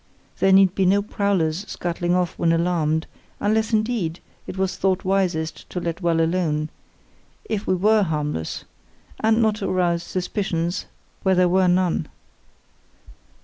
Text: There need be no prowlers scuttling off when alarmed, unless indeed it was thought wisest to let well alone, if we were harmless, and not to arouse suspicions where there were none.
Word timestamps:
There 0.39 0.51
need 0.51 0.73
be 0.73 0.87
no 0.87 1.03
prowlers 1.03 1.63
scuttling 1.67 2.15
off 2.15 2.33
when 2.39 2.51
alarmed, 2.51 3.05
unless 3.39 3.71
indeed 3.71 4.19
it 4.47 4.57
was 4.57 4.75
thought 4.75 5.05
wisest 5.05 5.69
to 5.69 5.79
let 5.79 6.01
well 6.01 6.19
alone, 6.19 6.69
if 7.45 7.67
we 7.67 7.75
were 7.75 8.01
harmless, 8.01 8.65
and 9.19 9.43
not 9.43 9.57
to 9.57 9.69
arouse 9.69 10.01
suspicions 10.01 10.87
where 11.21 11.35
there 11.35 11.47
were 11.47 11.67
none. 11.67 12.07